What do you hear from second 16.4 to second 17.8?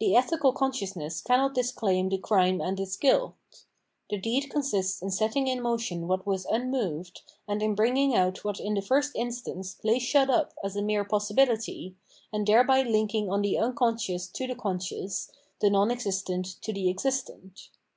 to the existent.